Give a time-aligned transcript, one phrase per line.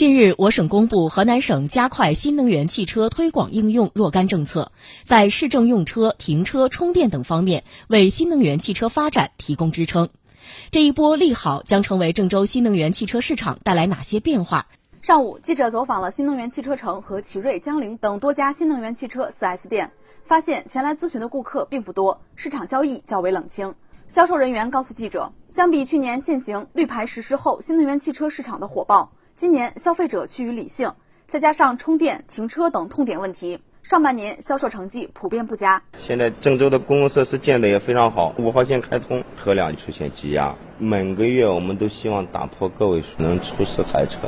[0.00, 4.72] 近日，我省公布河南省加快新能源汽车推广应用若干政策，
[5.04, 10.08] 在市政用车、停车、充电等方面为新能源汽车发展提供支撑。
[10.70, 14.68] 这一波利好将成为郑州新能源汽车市场带来哪些变化？
[15.02, 19.92] 上午，记者走访了新能源汽车城和奇瑞、江铃等多家新能源汽车 4S 店，
[20.24, 23.74] 发现前来咨询的顾客并不多，市场交易较为冷清。
[24.08, 29.12] 销售人员告诉记者，相比去年现行绿牌实施后新能源汽车市场的火爆。
[29.40, 30.92] 今年消费者趋于理性，
[31.26, 35.82] 再加上充电、停车等痛点问题，上半年销售成绩普遍不佳。
[35.96, 44.18] 现在郑州的公共设施建得也非常好，五号线开通，车辆出现积压，每个月我们都希望打破个位数，能出十台车。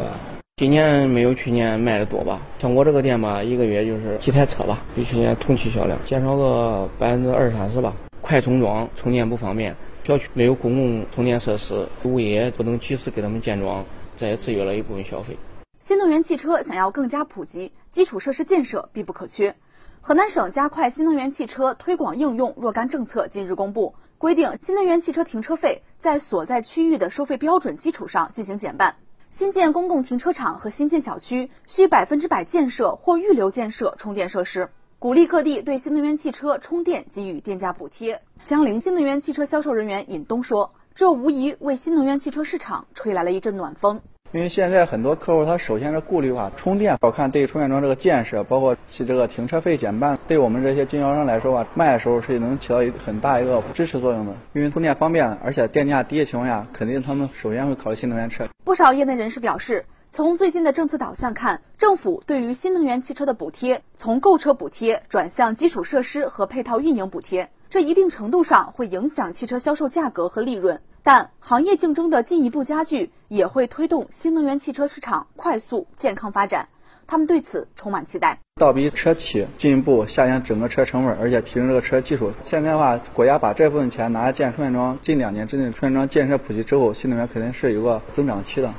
[0.57, 2.41] 今年没有去年卖的多吧？
[2.59, 7.93] 像我这个店吧，一个月就是几台车吧，比去年同期销量减少个百分之二三十吧。
[8.23, 13.85] 快充桩充电不方便，小区没有公共充电设施，物业不能及时给他们建桩。
[14.23, 15.37] 这也制约了一部分消费。
[15.81, 19.57] 新能源汽车想要更加普及，基础设施建设必不可缺。
[20.01, 28.95] 河南省加快新能源汽车推广应用若干政策近日公布，规定新能源汽车停车费在所在区域的收费标准基础上进行减半。
[29.29, 38.23] 新建公共停车场和新建小区需百分之百建设或预留建设充电设施，鼓励各地对新能源汽车充电给予电价补贴。
[38.47, 40.73] 江铃新能源汽车销售人员尹东说。
[40.95, 44.03] 这无疑为新能源汽车市场吹来了一阵暖风。
[44.33, 54.35] 因为现在很多客户他首先是顾虑话充电，我看对充电桩这个建设，包括其这个停车费减半，对我们这些经销商来说吧，卖的时候是能起到一很大一个支持作用的。
[54.53, 58.47] 因为充电方便，而且电价低的情况下，肯定他们首先会考虑新能源车。
[58.65, 67.51] 不少业内人士表示，从最近的政策导向看，政府对于新能源汽车的补贴从购车补贴转向基础设施和配套运营补贴。
[67.73, 76.69] 这一定程度上会影响汽车销售价格和利润，但行业竞争的进一步加剧也会推动新能源汽车市场快速健康发展。
[77.07, 78.39] 他们对此充满期待。
[78.61, 82.31] 倒逼车企进一步下降整个车成本，而且提升这个车技术。
[82.43, 88.71] 现在的话，国家把这部分钱拿来建充电桩，近两年之内充电桩建设普及之后，新能源肯定是有个增长期的。